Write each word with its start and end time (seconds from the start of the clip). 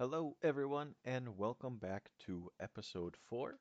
Hello, 0.00 0.34
everyone, 0.42 0.94
and 1.04 1.36
welcome 1.36 1.76
back 1.76 2.10
to 2.20 2.50
episode 2.58 3.18
four 3.28 3.58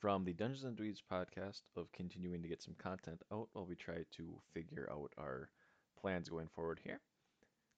from 0.00 0.24
the 0.24 0.32
Dungeons 0.32 0.64
and 0.64 0.76
Dweebs 0.76 1.00
podcast 1.08 1.60
of 1.76 1.92
continuing 1.92 2.42
to 2.42 2.48
get 2.48 2.60
some 2.60 2.74
content 2.76 3.22
out 3.32 3.50
while 3.52 3.66
we 3.66 3.76
try 3.76 3.98
to 4.16 4.40
figure 4.52 4.88
out 4.90 5.12
our 5.16 5.48
plans 5.96 6.28
going 6.28 6.48
forward 6.48 6.80
here. 6.82 6.98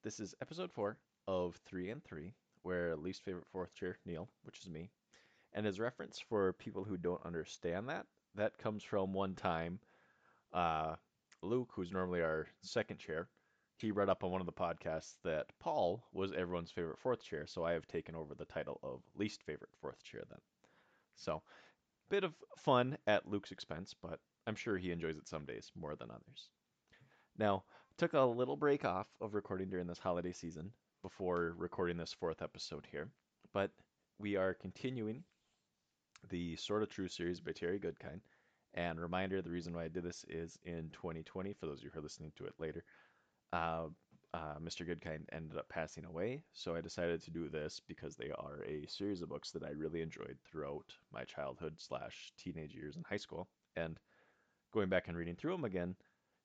This 0.02 0.20
is 0.20 0.34
episode 0.40 0.72
four 0.72 0.96
of 1.26 1.56
three 1.66 1.90
and 1.90 2.02
three, 2.02 2.32
where 2.62 2.96
least 2.96 3.26
favorite 3.26 3.44
fourth 3.52 3.74
chair, 3.74 3.98
Neil, 4.06 4.30
which 4.42 4.60
is 4.60 4.70
me. 4.70 4.88
And 5.52 5.66
as 5.66 5.78
reference 5.78 6.18
for 6.18 6.54
people 6.54 6.84
who 6.84 6.96
don't 6.96 7.26
understand 7.26 7.90
that, 7.90 8.06
that 8.36 8.56
comes 8.56 8.82
from 8.82 9.12
one 9.12 9.34
time 9.34 9.80
uh, 10.54 10.94
Luke, 11.42 11.72
who's 11.74 11.92
normally 11.92 12.22
our 12.22 12.46
second 12.62 13.00
chair, 13.00 13.28
he 13.78 13.92
read 13.92 14.08
up 14.08 14.24
on 14.24 14.30
one 14.30 14.40
of 14.40 14.46
the 14.46 14.52
podcasts 14.52 15.14
that 15.24 15.46
Paul 15.60 16.04
was 16.12 16.32
everyone's 16.32 16.70
favorite 16.70 16.98
fourth 16.98 17.22
chair, 17.22 17.46
so 17.46 17.64
I 17.64 17.72
have 17.72 17.86
taken 17.86 18.16
over 18.16 18.34
the 18.34 18.44
title 18.44 18.80
of 18.82 19.02
least 19.16 19.44
favorite 19.44 19.70
fourth 19.80 20.02
chair 20.02 20.22
then. 20.28 20.40
So, 21.16 21.42
bit 22.10 22.24
of 22.24 22.34
fun 22.56 22.98
at 23.06 23.28
Luke's 23.28 23.52
expense, 23.52 23.94
but 24.00 24.18
I'm 24.46 24.56
sure 24.56 24.76
he 24.78 24.90
enjoys 24.90 25.16
it 25.16 25.28
some 25.28 25.44
days 25.44 25.70
more 25.78 25.94
than 25.94 26.10
others. 26.10 26.48
Now, 27.38 27.64
took 27.96 28.14
a 28.14 28.20
little 28.20 28.56
break 28.56 28.84
off 28.84 29.06
of 29.20 29.34
recording 29.34 29.68
during 29.68 29.86
this 29.86 29.98
holiday 29.98 30.32
season 30.32 30.72
before 31.02 31.54
recording 31.56 31.96
this 31.96 32.12
fourth 32.12 32.42
episode 32.42 32.86
here, 32.90 33.10
but 33.52 33.70
we 34.18 34.34
are 34.36 34.54
continuing 34.54 35.22
the 36.30 36.56
Sword 36.56 36.82
of 36.82 36.88
Truth 36.88 37.12
series 37.12 37.40
by 37.40 37.52
Terry 37.52 37.78
Goodkind. 37.78 38.20
And 38.74 39.00
reminder, 39.00 39.40
the 39.40 39.50
reason 39.50 39.72
why 39.72 39.84
I 39.84 39.88
did 39.88 40.02
this 40.02 40.24
is 40.28 40.58
in 40.64 40.90
2020, 40.92 41.52
for 41.54 41.66
those 41.66 41.78
of 41.78 41.84
you 41.84 41.90
who 41.92 42.00
are 42.00 42.02
listening 42.02 42.32
to 42.36 42.44
it 42.44 42.54
later, 42.58 42.84
uh, 43.52 43.86
uh, 44.34 44.56
Mr. 44.62 44.86
Goodkind 44.86 45.24
ended 45.32 45.56
up 45.58 45.68
passing 45.68 46.04
away. 46.04 46.42
So 46.52 46.74
I 46.74 46.80
decided 46.80 47.22
to 47.24 47.30
do 47.30 47.48
this 47.48 47.80
because 47.86 48.16
they 48.16 48.30
are 48.38 48.62
a 48.66 48.86
series 48.86 49.22
of 49.22 49.30
books 49.30 49.50
that 49.52 49.64
I 49.64 49.70
really 49.70 50.02
enjoyed 50.02 50.36
throughout 50.44 50.92
my 51.12 51.24
childhood 51.24 51.74
slash 51.78 52.32
teenage 52.36 52.74
years 52.74 52.96
in 52.96 53.04
high 53.08 53.16
school. 53.16 53.48
And 53.76 53.98
going 54.72 54.88
back 54.88 55.08
and 55.08 55.16
reading 55.16 55.36
through 55.36 55.52
them 55.52 55.64
again, 55.64 55.96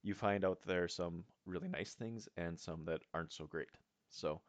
you 0.02 0.14
find 0.14 0.46
out 0.46 0.59
there 0.66 0.84
are 0.84 0.90
some 0.90 1.24
really 1.46 1.68
nice 1.68 1.94
things 1.94 2.28
and 2.38 2.59
some 2.59 2.86
that 2.86 3.02
aren't 3.14 3.34
so 3.34 3.46
great. 3.46 3.70
So 4.09 4.42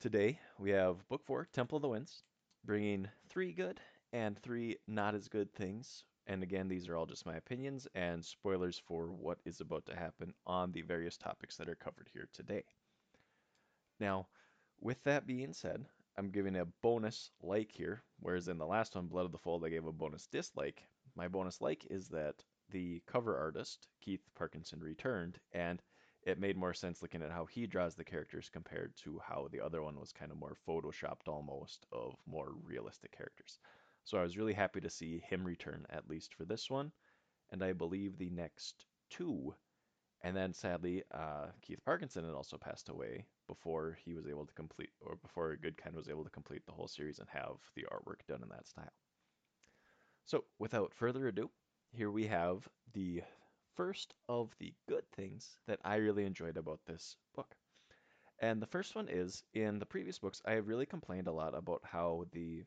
today 0.00 0.38
we 0.58 0.70
have 0.70 1.08
book 1.08 1.24
four, 1.24 1.46
Temple 1.52 1.76
of 1.76 1.82
the 1.82 1.88
Winds, 1.88 2.22
bringing 2.64 3.08
three 3.28 3.52
good 3.52 3.80
and 4.12 4.38
three 4.38 4.76
not 4.86 5.14
as 5.14 5.28
good 5.28 5.52
things 5.54 6.04
and 6.26 6.42
again, 6.42 6.68
these 6.68 6.88
are 6.88 6.96
all 6.96 7.06
just 7.06 7.26
my 7.26 7.36
opinions 7.36 7.86
and 7.94 8.24
spoilers 8.24 8.80
for 8.86 9.12
what 9.12 9.38
is 9.44 9.60
about 9.60 9.86
to 9.86 9.96
happen 9.96 10.34
on 10.46 10.72
the 10.72 10.82
various 10.82 11.16
topics 11.16 11.56
that 11.56 11.68
are 11.68 11.76
covered 11.76 12.08
here 12.12 12.28
today. 12.32 12.64
Now, 14.00 14.26
with 14.80 15.02
that 15.04 15.26
being 15.26 15.52
said, 15.52 15.84
I'm 16.18 16.30
giving 16.30 16.56
a 16.56 16.66
bonus 16.82 17.30
like 17.42 17.70
here, 17.70 18.02
whereas 18.20 18.48
in 18.48 18.58
the 18.58 18.66
last 18.66 18.94
one, 18.94 19.06
Blood 19.06 19.26
of 19.26 19.32
the 19.32 19.38
Fold, 19.38 19.64
I 19.64 19.68
gave 19.68 19.86
a 19.86 19.92
bonus 19.92 20.26
dislike. 20.26 20.82
My 21.14 21.28
bonus 21.28 21.60
like 21.60 21.86
is 21.90 22.08
that 22.08 22.34
the 22.70 23.02
cover 23.06 23.36
artist, 23.38 23.88
Keith 24.00 24.22
Parkinson, 24.34 24.80
returned, 24.80 25.38
and 25.52 25.80
it 26.22 26.40
made 26.40 26.56
more 26.56 26.74
sense 26.74 27.02
looking 27.02 27.22
at 27.22 27.30
how 27.30 27.46
he 27.46 27.66
draws 27.66 27.94
the 27.94 28.04
characters 28.04 28.50
compared 28.52 28.96
to 29.04 29.20
how 29.24 29.48
the 29.52 29.60
other 29.60 29.82
one 29.82 29.98
was 29.98 30.12
kind 30.12 30.32
of 30.32 30.38
more 30.38 30.56
photoshopped 30.66 31.28
almost 31.28 31.86
of 31.92 32.16
more 32.26 32.52
realistic 32.64 33.16
characters. 33.16 33.60
So 34.06 34.18
I 34.18 34.22
was 34.22 34.38
really 34.38 34.52
happy 34.52 34.80
to 34.80 34.88
see 34.88 35.18
him 35.18 35.44
return, 35.44 35.84
at 35.90 36.08
least 36.08 36.32
for 36.32 36.44
this 36.44 36.70
one, 36.70 36.92
and 37.50 37.60
I 37.60 37.72
believe 37.72 38.16
the 38.16 38.30
next 38.30 38.86
two. 39.10 39.52
And 40.22 40.36
then 40.36 40.54
sadly, 40.54 41.02
uh, 41.12 41.46
Keith 41.60 41.84
Parkinson 41.84 42.24
had 42.24 42.32
also 42.32 42.56
passed 42.56 42.88
away 42.88 43.26
before 43.48 43.98
he 44.04 44.14
was 44.14 44.28
able 44.28 44.46
to 44.46 44.54
complete, 44.54 44.90
or 45.00 45.16
before 45.16 45.56
Goodkind 45.56 45.94
was 45.94 46.08
able 46.08 46.22
to 46.22 46.30
complete 46.30 46.64
the 46.66 46.72
whole 46.72 46.86
series 46.86 47.18
and 47.18 47.28
have 47.30 47.56
the 47.74 47.84
artwork 47.92 48.24
done 48.28 48.44
in 48.44 48.48
that 48.50 48.68
style. 48.68 48.92
So 50.24 50.44
without 50.60 50.94
further 50.94 51.26
ado, 51.26 51.50
here 51.90 52.12
we 52.12 52.28
have 52.28 52.68
the 52.92 53.24
first 53.74 54.14
of 54.28 54.54
the 54.60 54.72
good 54.88 55.10
things 55.16 55.58
that 55.66 55.80
I 55.84 55.96
really 55.96 56.24
enjoyed 56.24 56.56
about 56.56 56.78
this 56.86 57.16
book. 57.34 57.56
And 58.38 58.62
the 58.62 58.68
first 58.68 58.94
one 58.94 59.08
is 59.08 59.42
in 59.52 59.80
the 59.80 59.86
previous 59.86 60.20
books, 60.20 60.40
I 60.44 60.52
have 60.52 60.68
really 60.68 60.86
complained 60.86 61.26
a 61.26 61.32
lot 61.32 61.56
about 61.56 61.80
how 61.82 62.26
the 62.30 62.62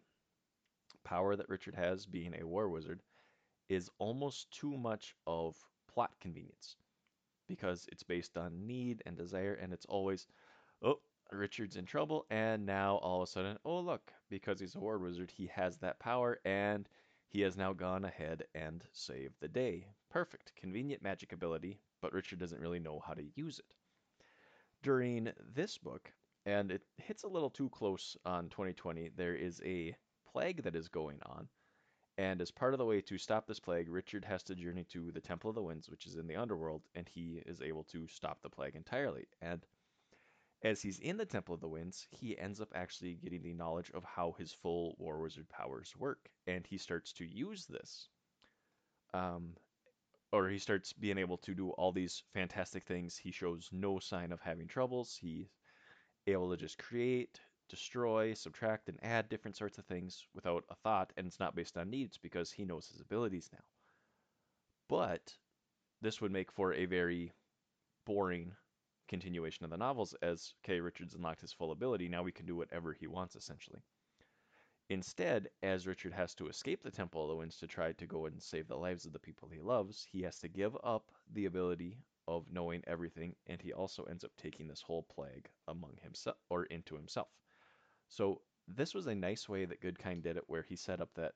power 1.03 1.35
that 1.35 1.49
Richard 1.49 1.75
has, 1.75 2.05
being 2.05 2.35
a 2.39 2.47
war 2.47 2.69
wizard, 2.69 3.01
is 3.69 3.89
almost 3.99 4.51
too 4.51 4.77
much 4.77 5.15
of 5.27 5.55
plot 5.87 6.11
convenience 6.19 6.75
because 7.47 7.87
it's 7.91 8.03
based 8.03 8.37
on 8.37 8.65
need 8.67 9.01
and 9.05 9.17
desire, 9.17 9.53
and 9.55 9.73
it's 9.73 9.85
always, 9.85 10.27
oh, 10.83 10.99
Richard's 11.31 11.75
in 11.75 11.85
trouble, 11.85 12.25
and 12.29 12.65
now 12.65 12.97
all 12.97 13.21
of 13.21 13.27
a 13.27 13.31
sudden, 13.31 13.57
oh, 13.65 13.79
look, 13.79 14.11
because 14.29 14.59
he's 14.59 14.75
a 14.75 14.79
war 14.79 14.97
wizard, 14.97 15.31
he 15.31 15.47
has 15.47 15.77
that 15.77 15.99
power, 15.99 16.39
and 16.45 16.87
he 17.27 17.41
has 17.41 17.57
now 17.57 17.73
gone 17.73 18.05
ahead 18.05 18.43
and 18.55 18.83
saved 18.91 19.35
the 19.39 19.47
day. 19.47 19.87
Perfect, 20.09 20.53
convenient 20.55 21.03
magic 21.03 21.31
ability, 21.33 21.79
but 22.01 22.13
Richard 22.13 22.39
doesn't 22.39 22.61
really 22.61 22.79
know 22.79 23.01
how 23.05 23.13
to 23.13 23.25
use 23.35 23.59
it. 23.59 23.75
During 24.81 25.31
this 25.53 25.77
book, 25.77 26.11
and 26.45 26.71
it 26.71 26.83
hits 26.97 27.23
a 27.23 27.27
little 27.27 27.49
too 27.49 27.69
close 27.69 28.15
on 28.25 28.49
2020, 28.49 29.09
there 29.15 29.35
is 29.35 29.61
a 29.65 29.95
plague 30.31 30.63
that 30.63 30.75
is 30.75 30.87
going 30.87 31.19
on. 31.25 31.47
And 32.17 32.41
as 32.41 32.51
part 32.51 32.73
of 32.73 32.79
the 32.79 32.85
way 32.85 32.99
to 33.01 33.17
stop 33.17 33.47
this 33.47 33.61
plague, 33.61 33.87
Richard 33.89 34.25
has 34.25 34.43
to 34.43 34.55
journey 34.55 34.85
to 34.91 35.11
the 35.11 35.21
Temple 35.21 35.49
of 35.49 35.55
the 35.55 35.63
Winds, 35.63 35.89
which 35.89 36.05
is 36.05 36.17
in 36.17 36.27
the 36.27 36.35
underworld, 36.35 36.81
and 36.93 37.07
he 37.07 37.41
is 37.45 37.61
able 37.61 37.85
to 37.85 38.07
stop 38.07 38.41
the 38.41 38.49
plague 38.49 38.75
entirely. 38.75 39.27
And 39.41 39.65
as 40.61 40.81
he's 40.81 40.99
in 40.99 41.15
the 41.15 41.25
Temple 41.25 41.55
of 41.55 41.61
the 41.61 41.69
Winds, 41.69 42.07
he 42.11 42.37
ends 42.37 42.59
up 42.59 42.73
actually 42.75 43.13
getting 43.13 43.41
the 43.41 43.53
knowledge 43.53 43.89
of 43.93 44.03
how 44.03 44.35
his 44.37 44.51
full 44.51 44.95
War 44.99 45.21
Wizard 45.21 45.47
powers 45.47 45.93
work, 45.97 46.29
and 46.45 46.67
he 46.67 46.77
starts 46.77 47.13
to 47.13 47.25
use 47.25 47.65
this. 47.65 48.09
Um, 49.13 49.53
or 50.31 50.49
he 50.49 50.59
starts 50.59 50.91
being 50.91 51.17
able 51.17 51.37
to 51.37 51.55
do 51.55 51.69
all 51.71 51.91
these 51.93 52.23
fantastic 52.33 52.83
things. 52.83 53.17
He 53.17 53.31
shows 53.31 53.69
no 53.71 53.97
sign 53.99 54.31
of 54.31 54.41
having 54.41 54.67
troubles. 54.67 55.17
He's 55.19 55.47
able 56.27 56.51
to 56.51 56.57
just 56.57 56.77
create, 56.77 57.39
destroy, 57.69 58.33
subtract, 58.33 58.89
and 58.89 58.99
add 59.03 59.29
different 59.29 59.55
sorts 59.55 59.77
of 59.77 59.85
things 59.85 60.25
without 60.33 60.65
a 60.69 60.75
thought, 60.75 61.13
and 61.15 61.27
it's 61.27 61.39
not 61.39 61.55
based 61.55 61.77
on 61.77 61.89
needs 61.89 62.17
because 62.17 62.51
he 62.51 62.65
knows 62.65 62.87
his 62.87 62.99
abilities 62.99 63.49
now. 63.53 63.63
But 64.89 65.33
this 66.01 66.19
would 66.19 66.31
make 66.31 66.51
for 66.51 66.73
a 66.73 66.85
very 66.85 67.31
boring 68.05 68.51
continuation 69.07 69.63
of 69.63 69.71
the 69.71 69.77
novels 69.77 70.15
as 70.21 70.53
K. 70.63 70.79
Richards 70.79 71.13
unlocked 71.13 71.41
his 71.41 71.53
full 71.53 71.71
ability. 71.71 72.09
Now 72.09 72.23
we 72.23 72.31
can 72.31 72.45
do 72.45 72.55
whatever 72.55 72.93
he 72.93 73.07
wants, 73.07 73.35
essentially. 73.35 73.81
Instead, 74.89 75.49
as 75.61 75.85
Richard 75.85 76.13
has 76.13 76.33
to 76.35 76.47
escape 76.47 76.81
the 76.81 76.89
Temple 76.89 77.23
of 77.23 77.29
the 77.29 77.35
Winds 77.35 77.57
to 77.57 77.67
try 77.67 77.91
to 77.91 78.07
go 78.07 78.25
and 78.25 78.41
save 78.41 78.67
the 78.67 78.75
lives 78.75 79.05
of 79.05 79.13
the 79.13 79.19
people 79.19 79.47
he 79.47 79.59
loves, 79.59 80.07
he 80.11 80.23
has 80.23 80.39
to 80.39 80.47
give 80.47 80.75
up 80.83 81.11
the 81.33 81.45
ability 81.45 81.97
of 82.27 82.51
knowing 82.51 82.83
everything, 82.87 83.35
and 83.45 83.61
he 83.61 83.73
also 83.73 84.03
ends 84.05 84.23
up 84.23 84.31
taking 84.37 84.67
this 84.67 84.81
whole 84.81 85.03
plague 85.03 85.47
among 85.67 85.97
himself 86.01 86.37
or 86.49 86.63
into 86.65 86.95
himself. 86.95 87.27
So 88.09 88.41
this 88.67 88.93
was 88.93 89.07
a 89.07 89.15
nice 89.15 89.47
way 89.47 89.65
that 89.65 89.81
Goodkind 89.81 90.23
did 90.23 90.37
it, 90.37 90.43
where 90.47 90.63
he 90.63 90.75
set 90.75 91.01
up 91.01 91.09
that, 91.15 91.33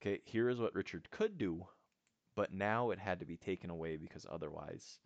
okay, 0.00 0.20
here 0.24 0.48
is 0.48 0.58
what 0.58 0.74
Richard 0.74 1.10
could 1.10 1.36
do, 1.38 1.66
but 2.34 2.52
now 2.52 2.90
it 2.90 2.98
had 2.98 3.20
to 3.20 3.26
be 3.26 3.36
taken 3.36 3.70
away 3.70 3.96
because 3.96 4.26
otherwise 4.30 4.98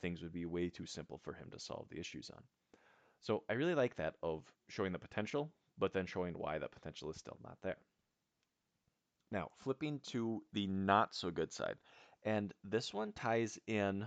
things 0.00 0.22
would 0.22 0.32
be 0.32 0.46
way 0.46 0.68
too 0.68 0.86
simple 0.86 1.18
for 1.18 1.32
him 1.32 1.48
to 1.50 1.58
solve 1.58 1.88
the 1.88 1.98
issues 1.98 2.30
on. 2.30 2.42
So 3.20 3.44
I 3.48 3.54
really 3.54 3.74
like 3.74 3.96
that 3.96 4.14
of 4.22 4.44
showing 4.68 4.92
the 4.92 4.98
potential, 4.98 5.50
but 5.78 5.92
then 5.92 6.06
showing 6.06 6.34
why 6.34 6.58
that 6.58 6.72
potential 6.72 7.10
is 7.10 7.16
still 7.16 7.38
not 7.42 7.58
there. 7.62 7.78
Now, 9.30 9.50
flipping 9.56 10.00
to 10.08 10.42
the 10.52 10.66
not 10.66 11.14
so 11.14 11.30
good 11.30 11.52
side. 11.52 11.76
And 12.22 12.52
this 12.62 12.92
one 12.92 13.12
ties 13.12 13.58
in 13.66 14.06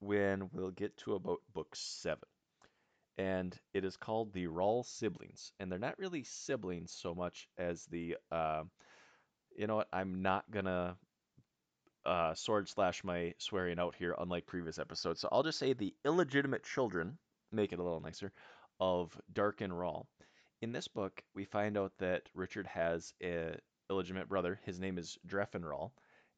when 0.00 0.50
we'll 0.52 0.70
get 0.70 0.96
to 0.98 1.14
about 1.14 1.40
book 1.54 1.74
seven 1.74 2.28
and 3.18 3.58
it 3.74 3.84
is 3.84 3.96
called 3.96 4.32
the 4.32 4.46
Rahls 4.46 4.86
siblings, 4.86 5.52
and 5.58 5.70
they're 5.70 5.78
not 5.78 5.98
really 5.98 6.22
siblings 6.22 6.92
so 6.92 7.14
much 7.14 7.48
as 7.58 7.84
the, 7.86 8.16
uh, 8.30 8.62
you 9.56 9.66
know 9.66 9.76
what? 9.76 9.88
I'm 9.92 10.22
not 10.22 10.48
gonna 10.50 10.96
uh, 12.06 12.32
sword 12.34 12.68
slash 12.68 13.02
my 13.04 13.34
swearing 13.38 13.78
out 13.78 13.96
here, 13.96 14.14
unlike 14.18 14.46
previous 14.46 14.78
episodes. 14.78 15.20
So 15.20 15.28
I'll 15.32 15.42
just 15.42 15.58
say 15.58 15.72
the 15.72 15.94
illegitimate 16.04 16.62
children, 16.62 17.18
make 17.52 17.72
it 17.72 17.80
a 17.80 17.82
little 17.82 18.00
nicer, 18.00 18.32
of 18.80 19.20
Darken 19.32 19.72
Rahl. 19.72 20.06
In 20.62 20.72
this 20.72 20.88
book, 20.88 21.22
we 21.34 21.44
find 21.44 21.76
out 21.76 21.92
that 21.98 22.22
Richard 22.34 22.66
has 22.68 23.12
a 23.22 23.56
illegitimate 23.90 24.28
brother. 24.28 24.60
His 24.64 24.78
name 24.78 24.96
is 24.96 25.18
Drefan 25.26 25.64
Rahl, 25.64 25.92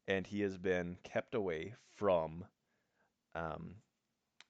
and 0.07 0.25
he 0.25 0.41
has 0.41 0.57
been 0.57 0.97
kept 1.03 1.35
away 1.35 1.75
from 1.95 2.43
um, 3.35 3.75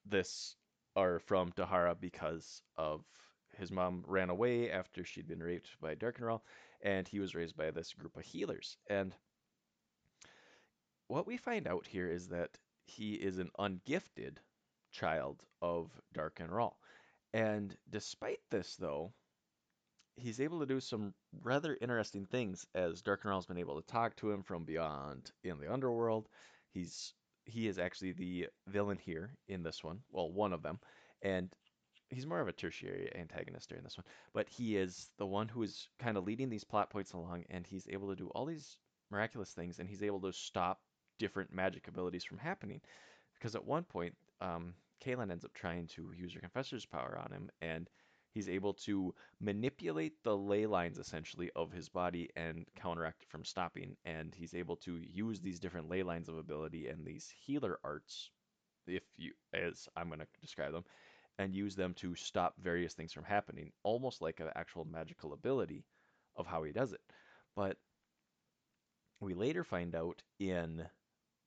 this 0.06 0.56
are 0.96 1.20
from 1.20 1.52
D'Hara 1.56 1.96
because 1.96 2.62
of 2.78 3.04
his 3.58 3.72
mom 3.72 4.04
ran 4.08 4.30
away 4.30 4.72
after 4.72 5.04
she'd 5.04 5.28
been 5.28 5.44
raped 5.44 5.70
by 5.82 5.96
Darken 5.96 6.26
Rahl, 6.26 6.44
and 6.82 7.08
he 7.08 7.20
was 7.20 7.36
raised 7.36 7.56
by 7.56 7.72
this 7.72 7.94
group 7.94 8.16
of 8.16 8.24
healers. 8.24 8.78
And 8.90 9.14
what 11.08 11.28
we 11.28 11.38
find 11.38 11.68
out 11.68 11.86
here 11.88 12.10
is 12.10 12.30
that 12.30 12.58
he 12.86 13.14
is 13.14 13.38
an 13.38 13.52
ungifted 13.60 14.38
child 14.92 15.44
of 15.62 15.90
Darken 16.14 16.50
Rahl. 16.50 16.78
And 17.34 17.76
despite 17.90 18.40
this, 18.50 18.76
though, 18.76 19.14
he's 20.16 20.42
able 20.42 20.60
to 20.60 20.66
do 20.66 20.80
some 20.80 21.14
rather 21.42 21.78
interesting 21.82 22.26
things 22.26 22.66
as 22.76 23.02
Darken 23.02 23.30
Rahl's 23.30 23.46
been 23.46 23.58
able 23.58 23.82
to 23.82 23.88
talk 23.88 24.16
to 24.18 24.32
him 24.32 24.44
from 24.44 24.66
beyond 24.66 25.32
in 25.44 25.60
the 25.60 25.72
underworld. 25.72 26.28
He's 26.74 27.14
he 27.52 27.68
is 27.68 27.78
actually 27.78 28.14
the 28.14 28.48
villain 28.68 28.98
here 28.98 29.36
in 29.48 29.64
this 29.64 29.84
one. 29.84 30.00
Well, 30.12 30.32
one 30.32 30.54
of 30.54 30.64
them. 30.64 30.80
And 31.22 31.50
he's 32.10 32.26
more 32.26 32.40
of 32.40 32.48
a 32.48 32.54
tertiary 32.54 33.12
antagonist 33.16 33.70
during 33.70 33.84
this 33.84 33.98
one, 33.98 34.06
but 34.34 34.50
he 34.50 34.78
is 34.78 35.10
the 35.18 35.26
one 35.26 35.48
who 35.48 35.64
is 35.64 35.88
kind 36.00 36.18
of 36.18 36.26
leading 36.26 36.50
these 36.50 36.64
plot 36.64 36.90
points 36.90 37.14
along, 37.14 37.46
and 37.50 37.66
he's 37.66 37.88
able 37.90 38.10
to 38.10 38.16
do 38.16 38.28
all 38.30 38.46
these 38.46 38.78
miraculous 39.10 39.52
things, 39.52 39.80
and 39.80 39.88
he's 39.88 40.04
able 40.04 40.22
to 40.22 40.34
stop 40.34 40.82
different 41.20 41.54
magic 41.54 41.88
abilities 41.88 42.24
from 42.24 42.38
happening. 42.38 42.82
Because 43.36 43.56
at 43.56 43.66
one 43.66 43.84
point, 43.84 44.16
um, 44.42 44.74
ends 45.06 45.46
up 45.46 45.54
trying 45.54 45.88
to 45.88 46.12
use 46.16 46.34
her 46.34 46.40
Confessor's 46.40 46.86
power 46.86 47.20
on 47.24 47.32
him, 47.32 47.50
and 47.62 47.90
he's 48.34 48.50
able 48.50 48.74
to 48.74 49.14
manipulate 49.40 50.14
the 50.24 50.36
ley 50.36 50.66
lines 50.66 50.98
essentially 50.98 51.52
of 51.56 51.72
his 51.72 51.90
body 51.90 52.30
and 52.36 52.66
counteract 52.76 53.24
it 53.24 53.30
from 53.30 53.44
stopping. 53.44 53.96
And 54.06 54.34
he's 54.34 54.54
able 54.54 54.78
to 54.78 55.00
use 55.14 55.40
these 55.40 55.60
different 55.60 55.90
ley 55.90 56.04
lines 56.04 56.30
of 56.30 56.38
ability 56.38 56.88
and 56.88 57.06
these 57.06 57.32
healer 57.46 57.80
arts, 57.84 58.30
if 58.88 59.04
you, 59.18 59.34
as 59.54 59.88
I'm 59.96 60.08
going 60.08 60.20
to 60.20 60.28
describe 60.42 60.74
them, 60.74 60.86
and 61.38 61.56
use 61.56 61.76
them 61.76 61.94
to 61.96 62.16
stop 62.16 62.56
various 62.62 62.94
things 62.94 63.14
from 63.14 63.24
happening, 63.24 63.72
almost 63.84 64.22
like 64.22 64.40
an 64.40 64.50
actual 64.56 64.86
magical 64.86 65.34
ability 65.34 65.84
of 66.36 66.48
how 66.48 66.64
he 66.64 66.72
does 66.72 66.94
it. 66.94 67.02
But 67.56 67.78
we 69.20 69.34
later 69.34 69.64
find 69.64 69.96
out 69.96 70.24
in 70.40 70.84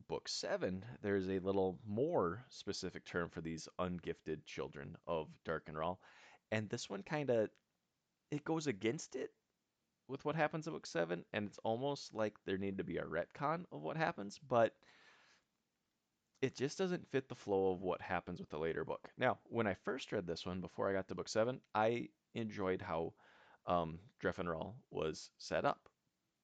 book 0.09 0.29
seven, 0.29 0.85
there's 1.03 1.29
a 1.29 1.39
little 1.39 1.79
more 1.87 2.45
specific 2.51 3.05
term 3.05 3.31
for 3.31 3.41
these 3.41 3.69
ungifted 3.79 4.45
children 4.45 4.97
of 5.07 5.29
Darken 5.45 5.77
Rahl. 5.77 5.99
And 6.55 6.71
this 6.71 6.89
one 6.89 7.03
kind 7.03 7.31
of 7.31 7.51
it 8.31 8.45
goes 8.45 8.69
against 8.69 9.17
it 9.17 9.33
with 10.07 10.25
what 10.25 10.37
happens 10.37 10.69
in 10.69 10.73
book 10.73 10.87
seven, 10.87 11.25
and 11.33 11.49
it's 11.49 11.59
almost 11.65 12.15
like 12.15 12.35
there 12.47 12.59
needed 12.59 12.79
to 12.79 12.85
be 12.85 12.99
a 12.99 13.03
retcon 13.03 13.65
of 13.73 13.83
what 13.83 13.97
happens, 13.97 14.39
but 14.49 14.73
it 16.41 16.55
just 16.55 16.79
doesn't 16.79 17.11
fit 17.11 17.29
the 17.29 17.35
flow 17.35 17.73
of 17.73 17.83
what 17.83 18.01
happens 18.01 18.39
with 18.39 18.51
the 18.51 18.59
later 18.59 18.85
book. 18.85 19.11
Now, 19.19 19.41
when 19.47 19.67
I 19.67 19.75
first 19.75 20.13
read 20.13 20.29
this 20.29 20.47
one 20.47 20.61
before 20.61 20.89
I 20.89 20.93
got 20.93 21.09
to 21.09 21.17
book 21.17 21.29
seven, 21.29 21.61
I 21.75 22.09
enjoyed 22.37 22.81
how 22.81 23.15
um, 23.67 23.99
Drefan 24.23 24.49
Rahl 24.49 24.77
was 24.93 25.31
set 25.39 25.65
up. 25.65 25.89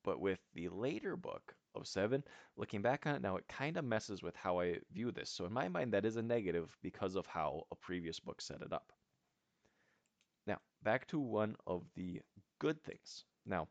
But 0.03 0.21
with 0.21 0.41
the 0.55 0.71
later 0.71 1.17
book 1.17 1.55
of 1.77 1.87
seven, 1.87 2.25
looking 2.57 2.83
back 2.83 3.07
on 3.07 3.15
it 3.15 3.23
now, 3.23 3.37
it 3.37 3.47
kind 3.47 3.77
of 3.77 3.85
messes 3.85 4.25
with 4.25 4.35
how 4.35 4.59
I 4.59 4.79
view 4.93 5.13
this. 5.13 5.31
So 5.31 5.45
in 5.45 5.53
my 5.53 5.69
mind, 5.69 5.93
that 5.93 6.05
is 6.05 6.17
a 6.17 6.23
negative 6.23 6.77
because 6.83 7.15
of 7.15 7.27
how 7.27 7.69
a 7.71 7.77
previous 7.77 8.19
book 8.19 8.41
set 8.41 8.63
it 8.63 8.73
up. 8.73 8.93
Back 10.83 11.07
to 11.09 11.19
one 11.19 11.57
of 11.67 11.85
the 11.95 12.23
good 12.59 12.83
things. 12.83 13.25
Now, 13.45 13.69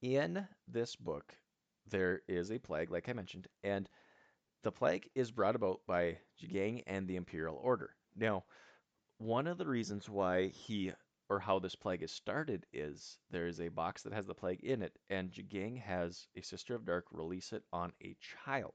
in 0.00 0.46
this 0.66 0.96
book, 0.96 1.34
there 1.90 2.22
is 2.28 2.50
a 2.50 2.58
plague, 2.58 2.90
like 2.90 3.08
I 3.08 3.12
mentioned, 3.12 3.48
and 3.62 3.88
the 4.62 4.72
plague 4.72 5.10
is 5.14 5.30
brought 5.30 5.56
about 5.56 5.80
by 5.86 6.18
Jagang 6.40 6.82
and 6.86 7.06
the 7.06 7.16
Imperial 7.16 7.56
Order. 7.62 7.94
Now, 8.16 8.44
one 9.18 9.46
of 9.46 9.58
the 9.58 9.66
reasons 9.66 10.08
why 10.08 10.48
he 10.48 10.92
or 11.28 11.38
how 11.38 11.58
this 11.58 11.74
plague 11.74 12.02
is 12.02 12.12
started 12.12 12.64
is 12.72 13.18
there 13.30 13.46
is 13.46 13.60
a 13.60 13.68
box 13.68 14.02
that 14.02 14.14
has 14.14 14.26
the 14.26 14.34
plague 14.34 14.64
in 14.64 14.82
it, 14.82 14.98
and 15.10 15.30
Jagang 15.30 15.80
has 15.82 16.26
a 16.36 16.42
Sister 16.42 16.74
of 16.74 16.86
Dark 16.86 17.04
release 17.12 17.52
it 17.52 17.62
on 17.72 17.92
a 18.02 18.16
child. 18.44 18.74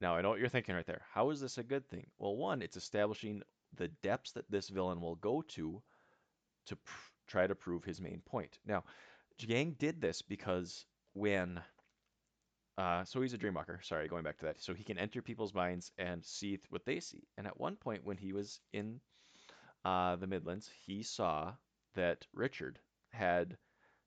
Now, 0.00 0.16
I 0.16 0.20
know 0.20 0.28
what 0.28 0.38
you're 0.38 0.48
thinking 0.48 0.74
right 0.74 0.86
there. 0.86 1.02
How 1.12 1.30
is 1.30 1.40
this 1.40 1.58
a 1.58 1.62
good 1.62 1.88
thing? 1.88 2.06
Well, 2.18 2.36
one, 2.36 2.62
it's 2.62 2.76
establishing 2.76 3.42
the 3.76 3.88
depths 4.02 4.32
that 4.32 4.50
this 4.50 4.68
villain 4.68 5.00
will 5.00 5.16
go 5.16 5.42
to 5.48 5.82
to 6.66 6.76
pr- 6.76 7.10
try 7.26 7.46
to 7.46 7.54
prove 7.54 7.84
his 7.84 8.00
main 8.00 8.22
point. 8.24 8.58
Now, 8.66 8.84
Jagang 9.40 9.78
did 9.78 10.00
this 10.00 10.22
because 10.22 10.84
when 11.14 11.60
uh, 12.78 13.04
so 13.04 13.20
he's 13.20 13.34
a 13.34 13.38
dreamwalker. 13.38 13.84
Sorry, 13.84 14.06
going 14.06 14.22
back 14.22 14.38
to 14.38 14.44
that. 14.44 14.62
So 14.62 14.72
he 14.72 14.84
can 14.84 14.98
enter 14.98 15.20
people's 15.20 15.52
minds 15.52 15.90
and 15.98 16.24
see 16.24 16.60
what 16.70 16.86
they 16.86 17.00
see. 17.00 17.24
And 17.36 17.46
at 17.46 17.58
one 17.58 17.74
point, 17.74 18.04
when 18.04 18.16
he 18.16 18.32
was 18.32 18.60
in 18.72 19.00
uh, 19.84 20.14
the 20.14 20.28
Midlands, 20.28 20.70
he 20.86 21.02
saw 21.02 21.54
that 21.96 22.24
Richard 22.32 22.78
had 23.10 23.56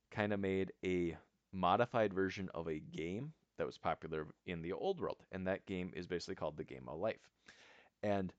kind 0.10 0.32
of 0.32 0.40
made 0.40 0.72
a 0.86 1.18
modified 1.52 2.14
version 2.14 2.50
of 2.54 2.70
a 2.70 2.80
game 2.80 3.34
that 3.58 3.68
was 3.68 3.78
popular 3.78 4.28
in 4.46 4.62
the 4.62 4.72
old 4.72 5.02
world. 5.02 5.18
And 5.34 5.46
that 5.48 5.66
game 5.66 5.92
is 5.94 6.08
basically 6.08 6.36
called 6.36 6.56
the 6.56 6.64
Game 6.64 6.88
of 6.88 6.98
Life. 6.98 7.30
And 8.04 8.32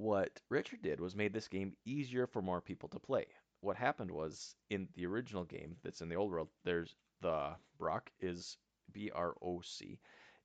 what 0.00 0.40
Richard 0.48 0.80
did 0.82 0.98
was 0.98 1.14
made 1.14 1.34
this 1.34 1.48
game 1.48 1.74
easier 1.84 2.26
for 2.26 2.40
more 2.40 2.60
people 2.60 2.88
to 2.88 2.98
play. 2.98 3.26
What 3.60 3.76
happened 3.76 4.10
was 4.10 4.54
in 4.70 4.88
the 4.94 5.04
original 5.06 5.44
game 5.44 5.76
that's 5.84 6.00
in 6.00 6.08
the 6.08 6.14
old 6.14 6.32
world, 6.32 6.48
there's 6.64 6.96
the 7.20 7.50
Broc 7.78 8.10
is 8.20 8.56
B 8.92 9.10
R 9.14 9.34
O 9.42 9.60
C 9.60 9.98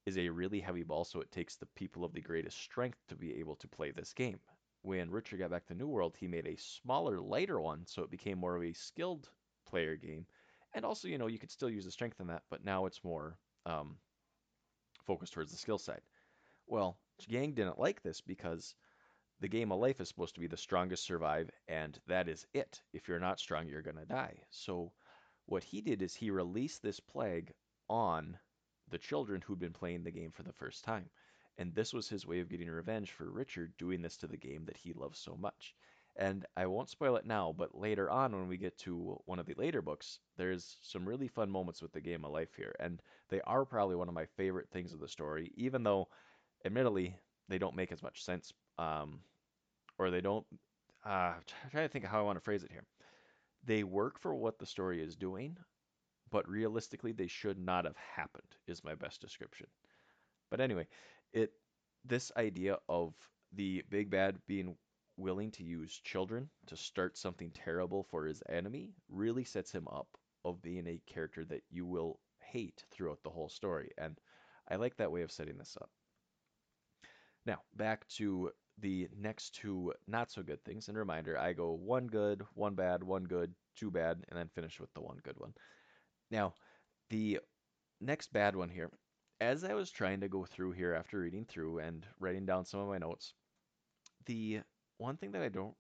is 0.06 0.18
a 0.18 0.30
really 0.30 0.60
heavy 0.60 0.84
ball, 0.84 1.06
so 1.06 1.22
it 1.22 1.32
takes 1.32 1.56
the 1.56 1.66
people 1.76 2.04
of 2.04 2.14
the 2.14 2.22
greatest 2.22 2.60
strength 2.60 3.00
to 3.08 3.16
be 3.16 3.40
able 3.40 3.56
to 3.56 3.68
play 3.68 3.92
this 3.92 4.14
game. 4.14 4.40
When 4.82 5.10
Richard 5.10 5.40
got 5.40 5.50
back 5.50 5.66
to 5.68 5.74
New 5.74 5.88
World, 5.88 6.16
he 6.20 6.28
made 6.28 6.46
a 6.46 6.58
smaller, 6.58 7.20
lighter 7.20 7.60
one, 7.60 7.88
so 7.88 8.04
it 8.04 8.12
became 8.12 8.38
more 8.38 8.56
of 8.56 8.64
a 8.64 8.74
skilled 8.74 9.30
player 9.68 9.96
game. 9.96 10.26
And 10.76 10.86
also, 10.86 11.08
you 11.08 11.18
know, 11.18 11.28
you 11.28 11.40
could 11.40 11.50
still 11.50 11.70
use 11.70 11.86
the 11.86 11.92
strength 11.92 12.20
in 12.20 12.28
that, 12.28 12.44
but 12.52 12.64
now 12.64 12.86
it's 12.86 13.04
more 13.04 13.38
um, 13.66 13.96
focused 15.08 15.34
towards 15.34 15.52
the 15.52 15.58
skill 15.58 15.80
side. 15.80 16.02
Well, 16.68 16.98
Jagang 17.22 17.56
didn't 17.56 17.80
like 17.80 18.04
this 18.04 18.22
because 18.22 18.76
the 19.40 19.48
game 19.48 19.72
of 19.72 19.80
life 19.80 20.00
is 20.00 20.08
supposed 20.08 20.36
to 20.36 20.42
be 20.42 20.48
the 20.48 20.58
strongest 20.58 21.04
survive, 21.04 21.50
and 21.68 22.00
that 22.08 22.28
is 22.28 22.46
it. 22.54 22.82
If 22.94 23.08
you're 23.08 23.20
not 23.20 23.40
strong, 23.40 23.68
you're 23.68 23.82
going 23.82 23.98
to 23.98 24.06
die. 24.06 24.40
So, 24.50 24.92
what 25.46 25.64
he 25.64 25.82
did 25.82 26.02
is 26.02 26.16
he 26.16 26.32
released 26.32 26.82
this 26.82 27.00
plague 27.00 27.54
on 27.90 28.38
the 28.90 28.98
children 28.98 29.42
who'd 29.42 29.60
been 29.60 29.74
playing 29.74 30.04
the 30.04 30.12
game 30.12 30.32
for 30.32 30.44
the 30.44 30.54
first 30.54 30.84
time. 30.84 31.10
And 31.58 31.74
this 31.74 31.94
was 31.94 32.10
his 32.10 32.26
way 32.26 32.40
of 32.40 32.50
getting 32.50 32.70
revenge 32.70 33.12
for 33.12 33.30
Richard 33.30 33.74
doing 33.78 34.02
this 34.02 34.18
to 34.18 34.28
the 34.28 34.38
game 34.38 34.66
that 34.66 34.78
he 34.78 34.94
loves 34.94 35.20
so 35.20 35.36
much. 35.36 35.76
And 36.18 36.46
I 36.56 36.66
won't 36.66 36.90
spoil 36.90 37.18
it 37.18 37.26
now, 37.26 37.54
but 37.58 37.76
later 37.76 38.10
on, 38.10 38.32
when 38.32 38.48
we 38.48 38.58
get 38.58 38.78
to 38.80 39.22
one 39.26 39.40
of 39.40 39.46
the 39.46 39.54
later 39.56 39.82
books, 39.82 40.20
there's 40.38 40.78
some 40.82 41.08
really 41.08 41.28
fun 41.28 41.50
moments 41.50 41.82
with 41.82 41.92
the 41.92 42.02
game 42.02 42.24
of 42.24 42.32
life 42.32 42.54
here. 42.56 42.74
And 42.80 43.02
they 43.30 43.42
are 43.42 43.66
probably 43.66 43.96
one 43.96 44.08
of 44.08 44.14
my 44.14 44.26
favorite 44.26 44.70
things 44.70 44.94
of 44.94 45.00
the 45.00 45.10
story, 45.10 45.52
even 45.56 45.84
though, 45.84 46.08
admittedly, 46.64 47.18
they 47.50 47.58
don't 47.58 47.76
make 47.76 47.92
as 47.92 48.02
much 48.02 48.24
sense. 48.24 48.54
Um, 48.78 49.20
or 49.98 50.12
they 50.12 50.22
don't. 50.22 50.46
Uh, 51.06 51.34
I'm 51.38 51.70
trying 51.72 51.86
to 51.86 51.92
think 51.92 52.06
of 52.06 52.12
how 52.12 52.20
I 52.20 52.24
want 52.24 52.38
to 52.38 52.44
phrase 52.44 52.64
it 52.64 52.72
here. 52.72 52.86
They 53.64 53.84
work 53.84 54.20
for 54.20 54.36
what 54.36 54.60
the 54.60 54.66
story 54.66 55.02
is 55.02 55.16
doing, 55.16 55.58
but 56.32 56.48
realistically 56.50 57.12
they 57.12 57.28
should 57.28 57.58
not 57.58 57.86
have 57.86 57.98
happened 57.98 58.56
is 58.68 58.84
my 58.84 58.96
best 58.96 59.22
description. 59.22 59.68
But 60.50 60.62
anyway, 60.62 60.88
it 61.34 61.52
this 62.04 62.32
idea 62.38 62.78
of 62.88 63.14
the 63.54 63.84
big 63.90 64.10
bad 64.10 64.38
being 64.48 64.76
willing 65.18 65.52
to 65.52 65.64
use 65.64 66.00
children 66.04 66.50
to 66.68 66.76
start 66.76 67.18
something 67.18 67.52
terrible 67.52 68.04
for 68.04 68.26
his 68.26 68.44
enemy 68.50 68.92
really 69.10 69.44
sets 69.44 69.72
him 69.72 69.88
up 69.88 70.08
of 70.44 70.62
being 70.62 70.86
a 70.88 71.02
character 71.08 71.46
that 71.46 71.64
you 71.70 71.86
will 71.86 72.20
hate 72.40 72.84
throughout 72.92 73.20
the 73.24 73.30
whole 73.30 73.50
story 73.50 73.92
and 73.98 74.20
I 74.68 74.76
like 74.76 74.98
that 74.98 75.12
way 75.12 75.22
of 75.22 75.32
setting 75.32 75.58
this 75.58 75.78
up. 75.80 75.90
Now, 77.46 77.60
back 77.76 78.08
to 78.18 78.52
the 78.80 79.08
next 79.18 79.56
two 79.56 79.94
not 80.08 80.32
so 80.32 80.44
good 80.44 80.64
things. 80.64 80.88
And 80.88 80.98
reminder, 80.98 81.38
I 81.38 81.54
go 81.54 81.72
one 81.72 82.08
good, 82.08 82.44
one 82.54 82.76
bad, 82.76 83.04
one 83.04 83.24
good, 83.24 83.54
two 83.76 83.92
bad, 83.92 84.24
and 84.30 84.38
then 84.38 84.50
finish 84.50 84.80
with 84.80 84.94
the 84.94 85.02
one 85.02 85.18
good 85.24 85.40
one. 85.40 85.54
Now, 86.32 86.54
the 87.10 87.40
next 88.02 88.34
bad 88.34 88.56
one 88.56 88.70
here, 88.70 88.92
as 89.40 89.64
I 89.64 89.74
was 89.74 89.92
trying 89.92 90.22
to 90.22 90.30
go 90.30 90.46
through 90.46 90.72
here 90.72 90.94
after 90.94 91.20
reading 91.20 91.46
through 91.46 91.80
and 91.80 92.06
writing 92.20 92.46
down 92.46 92.66
some 92.66 92.80
of 92.80 92.88
my 92.88 92.98
notes, 92.98 93.34
the 94.26 94.62
one 94.98 95.18
thing 95.18 95.32
that 95.32 95.42
I 95.42 95.50
don't, 95.50 95.76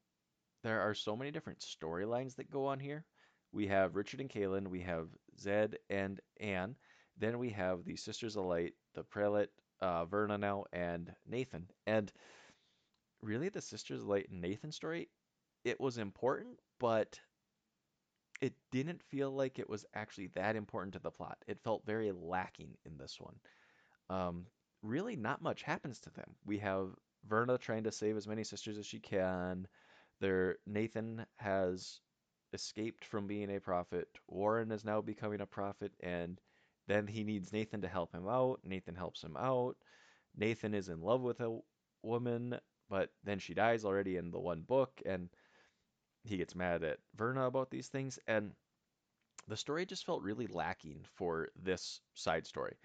there 0.63 0.81
are 0.81 0.93
so 0.93 1.15
many 1.15 1.31
different 1.31 1.59
storylines 1.59 2.35
that 2.35 2.49
go 2.49 2.65
on 2.65 2.79
here. 2.79 3.05
We 3.51 3.67
have 3.67 3.95
Richard 3.95 4.19
and 4.19 4.29
Kahlan, 4.29 4.67
we 4.67 4.81
have 4.81 5.07
Zedd 5.39 5.75
and 5.89 6.19
Anne, 6.39 6.75
then 7.17 7.39
we 7.39 7.49
have 7.51 7.85
the 7.85 7.95
Sisters 7.95 8.35
of 8.35 8.45
Light, 8.45 8.73
the 8.93 9.03
Prelate, 9.03 9.51
uh, 9.81 10.05
Verna 10.05 10.37
now, 10.37 10.65
and 10.73 11.13
Nathan. 11.27 11.67
And 11.87 12.11
really, 13.25 13.49
the 13.49 13.61
Sisters 13.61 14.01
of 14.01 14.07
Light 14.07 14.27
Nathan 14.31 14.71
story, 14.71 15.09
it 15.63 15.79
was 15.79 15.97
important, 15.97 16.59
but 16.79 17.19
it 18.41 18.53
didn't 18.71 19.01
feel 19.01 19.31
like 19.31 19.57
it 19.57 19.69
was 19.69 19.85
actually 19.95 20.27
that 20.35 20.55
important 20.55 20.93
to 20.93 20.99
the 20.99 21.11
plot. 21.11 21.37
It 21.47 21.63
felt 21.63 21.85
very 21.85 22.11
lacking 22.11 22.77
in 22.85 22.97
this 22.97 23.17
one. 23.19 23.35
Um, 24.09 24.45
really, 24.83 25.15
not 25.15 25.41
much 25.41 25.63
happens 25.63 25.99
to 26.01 26.11
them. 26.11 26.35
We 26.45 26.59
have 26.59 26.89
Verna 27.27 27.57
trying 27.57 27.83
to 27.85 27.91
save 27.91 28.15
as 28.15 28.27
many 28.27 28.43
sisters 28.43 28.77
as 28.77 28.85
she 28.85 28.99
can. 28.99 29.67
There, 30.21 30.57
Nathan 30.67 31.25
has 31.37 31.99
escaped 32.53 33.03
from 33.03 33.25
being 33.27 33.55
a 33.55 33.59
prophet. 33.59 34.07
Warren 34.27 34.71
is 34.71 34.85
now 34.85 35.01
becoming 35.01 35.41
a 35.41 35.47
prophet, 35.47 35.93
and 36.01 36.39
then 36.87 37.07
he 37.07 37.23
needs 37.23 37.51
Nathan 37.51 37.81
to 37.81 37.87
help 37.87 38.13
him 38.13 38.27
out. 38.27 38.59
Nathan 38.63 38.95
helps 38.95 39.23
him 39.23 39.35
out. 39.37 39.75
Nathan 40.37 40.73
is 40.73 40.89
in 40.89 41.01
love 41.01 41.21
with 41.21 41.39
a 41.39 41.59
woman, 42.03 42.59
but 42.89 43.09
then 43.23 43.39
she 43.39 43.53
dies 43.53 43.85
already 43.85 44.17
in 44.17 44.31
the 44.31 44.39
one 44.39 44.61
book, 44.61 45.01
and 45.05 45.29
he 46.23 46.37
gets 46.37 46.55
mad 46.55 46.83
at 46.83 46.99
Verna 47.15 47.45
about 47.45 47.69
these 47.69 47.87
things, 47.87 48.19
and 48.27 48.51
the 49.47 49.57
story 49.57 49.85
just 49.85 50.05
felt 50.05 50.23
really 50.23 50.47
lacking 50.47 51.05
for 51.13 51.49
this 51.55 52.01
side 52.13 52.47
story. 52.47 52.75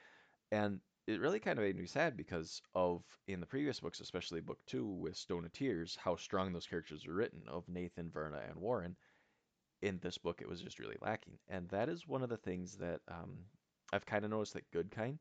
And 0.52 0.80
it 1.07 1.21
really 1.21 1.40
kind 1.40 1.59
of 1.59 1.64
made 1.64 1.76
me 1.76 1.87
sad 1.87 2.16
because 2.16 2.61
of 2.75 3.02
in 3.26 3.40
the 3.40 3.47
previous 3.47 3.80
books, 3.80 4.00
especially 4.00 4.40
book 4.40 4.59
two 4.66 4.87
with 4.87 5.16
Stone 5.16 5.45
of 5.45 5.52
Tears, 5.52 5.97
how 6.02 6.16
strong 6.16 6.52
those 6.52 6.66
characters 6.66 7.07
were 7.07 7.14
written 7.14 7.42
of 7.49 7.69
Nathan, 7.69 8.11
Verna, 8.11 8.40
and 8.49 8.57
Warren. 8.57 8.97
In 9.83 9.99
this 10.02 10.19
book, 10.19 10.42
it 10.42 10.49
was 10.49 10.61
just 10.61 10.78
really 10.78 10.99
lacking, 11.00 11.38
and 11.49 11.66
that 11.71 11.88
is 11.88 12.07
one 12.07 12.23
of 12.23 12.28
the 12.28 12.37
things 12.37 12.76
that 12.76 13.00
um, 13.09 13.38
I've 13.95 14.04
kind 14.04 14.26
of 14.26 14.30
noticed 14.30 14.52
that 14.52 14.71
Goodkind 14.73 15.19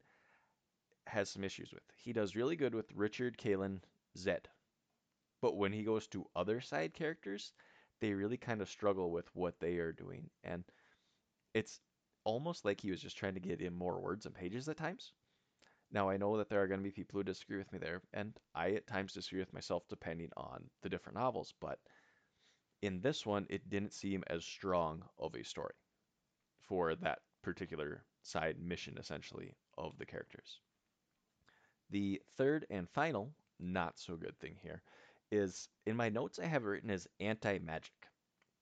has 1.07 1.29
some 1.29 1.45
issues 1.45 1.71
with. 1.71 1.83
He 1.95 2.11
does 2.11 2.35
really 2.35 2.57
good 2.57 2.75
with 2.75 2.91
Richard, 2.93 3.37
Kahlan, 3.37 3.79
Zedd, 4.17 4.45
but 5.41 5.55
when 5.57 5.71
he 5.73 5.83
goes 5.83 6.07
to 6.07 6.27
other 6.35 6.61
side 6.61 6.93
characters, 6.93 7.53
they 7.99 8.13
really 8.13 8.37
kind 8.37 8.61
of 8.61 8.69
struggle 8.69 9.11
with 9.11 9.29
what 9.33 9.59
they 9.59 9.77
are 9.77 9.91
doing, 9.91 10.29
and 10.43 10.63
it's 11.53 11.79
almost 12.23 12.65
like 12.65 12.81
he 12.81 12.91
was 12.91 13.01
just 13.01 13.17
trying 13.17 13.33
to 13.33 13.39
get 13.39 13.61
in 13.61 13.73
more 13.73 13.99
words 13.99 14.25
and 14.25 14.35
pages 14.35 14.67
at 14.69 14.77
times. 14.77 15.13
Now, 15.91 16.09
I 16.09 16.17
know 16.17 16.37
that 16.37 16.49
there 16.49 16.61
are 16.61 16.67
going 16.67 16.79
to 16.79 16.83
be 16.83 16.91
people 16.91 17.19
who 17.19 17.23
disagree 17.23 17.57
with 17.57 17.71
me 17.71 17.79
there, 17.79 18.01
and 18.13 18.33
I 18.53 18.71
at 18.71 18.87
times 18.87 19.13
disagree 19.13 19.39
with 19.39 19.53
myself 19.53 19.83
depending 19.89 20.29
on 20.37 20.69
the 20.81 20.89
different 20.89 21.17
novels, 21.17 21.53
but 21.59 21.79
in 22.81 23.01
this 23.01 23.25
one, 23.25 23.45
it 23.49 23.69
didn't 23.69 23.93
seem 23.93 24.23
as 24.27 24.45
strong 24.45 25.03
of 25.17 25.35
a 25.35 25.43
story 25.43 25.73
for 26.61 26.95
that 26.95 27.19
particular 27.41 28.03
side 28.21 28.57
mission, 28.59 28.97
essentially, 28.97 29.55
of 29.77 29.97
the 29.97 30.05
characters. 30.05 30.59
The 31.89 32.21
third 32.37 32.65
and 32.69 32.87
final, 32.87 33.33
not 33.59 33.99
so 33.99 34.15
good 34.15 34.37
thing 34.39 34.55
here 34.61 34.81
is 35.31 35.69
in 35.85 35.95
my 35.95 36.09
notes, 36.09 36.39
I 36.39 36.45
have 36.45 36.63
written 36.63 36.89
as 36.89 37.07
anti 37.19 37.59
magic. 37.59 37.93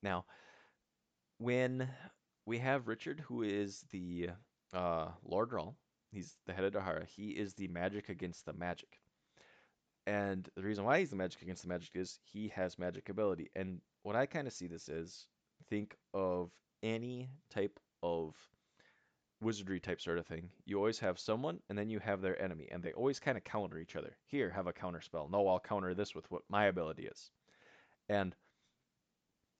Now, 0.03 0.25
when 1.37 1.89
we 2.45 2.59
have 2.59 2.87
Richard, 2.87 3.19
who 3.19 3.43
is 3.43 3.85
the 3.91 4.29
uh, 4.73 5.09
Lord 5.23 5.51
he's 6.11 6.35
the 6.45 6.53
head 6.53 6.63
of 6.63 6.73
D'Hara, 6.73 7.05
he 7.05 7.29
is 7.31 7.53
the 7.53 7.67
magic 7.67 8.09
against 8.09 8.45
the 8.45 8.53
magic. 8.53 8.99
And 10.05 10.47
the 10.55 10.63
reason 10.63 10.85
why 10.85 10.99
he's 10.99 11.09
the 11.09 11.17
magic 11.17 11.41
against 11.41 11.63
the 11.63 11.69
magic 11.69 11.91
is 11.95 12.19
he 12.23 12.47
has 12.49 12.79
magic 12.79 13.09
ability. 13.09 13.49
And 13.55 13.81
what 14.03 14.15
I 14.15 14.25
kind 14.25 14.47
of 14.47 14.53
see 14.53 14.67
this 14.67 14.87
is 14.87 15.27
think 15.69 15.97
of 16.13 16.49
any 16.81 17.29
type 17.49 17.77
of 18.01 18.33
wizardry 19.41 19.79
type 19.79 20.01
sort 20.01 20.17
of 20.17 20.25
thing. 20.25 20.49
You 20.65 20.77
always 20.77 20.99
have 20.99 21.19
someone 21.19 21.59
and 21.69 21.77
then 21.77 21.89
you 21.89 21.99
have 21.99 22.21
their 22.21 22.41
enemy, 22.41 22.67
and 22.71 22.81
they 22.81 22.93
always 22.93 23.19
kind 23.19 23.37
of 23.37 23.43
counter 23.43 23.77
each 23.77 23.95
other. 23.95 24.15
Here, 24.25 24.49
have 24.49 24.67
a 24.67 24.73
counter 24.73 25.01
spell. 25.01 25.29
No, 25.31 25.47
I'll 25.47 25.59
counter 25.59 25.93
this 25.93 26.15
with 26.15 26.29
what 26.31 26.43
my 26.49 26.65
ability 26.65 27.07
is. 27.07 27.29
And 28.09 28.35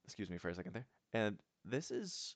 excuse 0.04 0.30
me 0.30 0.38
for 0.38 0.48
a 0.48 0.54
second 0.54 0.72
there. 0.72 0.86
And 1.12 1.38
this 1.64 1.90
is 1.90 2.34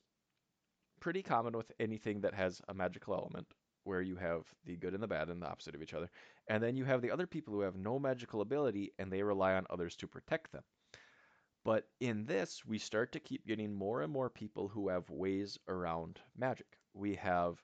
pretty 1.00 1.22
common 1.22 1.56
with 1.56 1.72
anything 1.80 2.20
that 2.20 2.34
has 2.34 2.60
a 2.68 2.74
magical 2.74 3.14
element 3.14 3.46
where 3.84 4.02
you 4.02 4.14
have 4.14 4.44
the 4.64 4.76
good 4.76 4.94
and 4.94 5.02
the 5.02 5.08
bad 5.08 5.28
and 5.28 5.42
the 5.42 5.48
opposite 5.48 5.74
of 5.74 5.82
each 5.82 5.94
other. 5.94 6.08
And 6.48 6.62
then 6.62 6.76
you 6.76 6.84
have 6.84 7.02
the 7.02 7.10
other 7.10 7.26
people 7.26 7.52
who 7.52 7.60
have 7.62 7.74
no 7.74 7.98
magical 7.98 8.40
ability 8.40 8.92
and 8.98 9.10
they 9.10 9.22
rely 9.22 9.54
on 9.54 9.66
others 9.68 9.96
to 9.96 10.06
protect 10.06 10.52
them. 10.52 10.62
But 11.64 11.88
in 12.00 12.24
this, 12.24 12.64
we 12.64 12.78
start 12.78 13.12
to 13.12 13.20
keep 13.20 13.46
getting 13.46 13.72
more 13.72 14.02
and 14.02 14.12
more 14.12 14.30
people 14.30 14.68
who 14.68 14.88
have 14.88 15.08
ways 15.10 15.58
around 15.68 16.20
magic. 16.36 16.78
We 16.94 17.14
have 17.16 17.62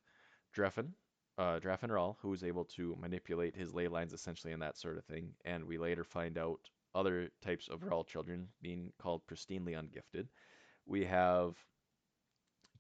Drefan, 0.56 0.92
uh, 1.36 1.60
Drefan 1.60 1.90
Rahl, 1.90 2.18
who 2.20 2.32
is 2.32 2.44
able 2.44 2.64
to 2.76 2.96
manipulate 3.00 3.56
his 3.56 3.74
ley 3.74 3.88
lines 3.88 4.12
essentially 4.12 4.52
and 4.52 4.62
that 4.62 4.76
sort 4.76 4.98
of 4.98 5.04
thing. 5.04 5.34
And 5.44 5.64
we 5.64 5.78
later 5.78 6.04
find 6.04 6.38
out 6.38 6.60
other 6.94 7.30
types 7.42 7.68
of 7.68 7.82
Rahl 7.82 8.04
children 8.04 8.48
being 8.62 8.92
called 8.98 9.22
pristinely 9.26 9.78
ungifted. 9.78 10.28
We 10.86 11.04
have 11.04 11.54